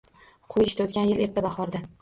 [0.55, 1.87] Qo’yishdi o’tgan yil erta bahorda.